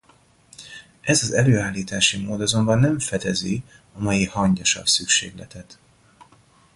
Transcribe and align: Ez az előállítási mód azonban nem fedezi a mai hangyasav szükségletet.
Ez 1.01 1.23
az 1.23 1.31
előállítási 1.31 2.21
mód 2.25 2.41
azonban 2.41 2.79
nem 2.79 2.99
fedezi 2.99 3.63
a 3.93 4.01
mai 4.01 4.25
hangyasav 4.25 4.85
szükségletet. 4.85 5.79